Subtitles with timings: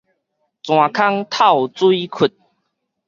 [0.03, 0.07] 泉空
[1.29, 2.27] 透水窟